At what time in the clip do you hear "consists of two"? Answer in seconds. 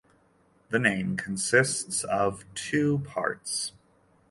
1.15-3.03